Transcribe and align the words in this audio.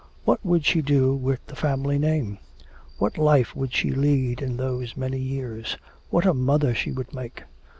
What 0.23 0.43
would 0.43 0.65
she 0.65 0.81
do 0.81 1.13
with 1.15 1.45
the 1.45 1.55
family 1.55 1.99
name? 1.99 2.39
What 2.97 3.19
life 3.19 3.55
would 3.55 3.71
she 3.71 3.91
lead 3.91 4.41
in 4.41 4.57
those 4.57 4.97
many 4.97 5.19
years?... 5.19 5.77
"What 6.09 6.25
a 6.25 6.33
mother 6.33 6.73
she 6.73 6.91
would 6.91 7.13
make." 7.13 7.43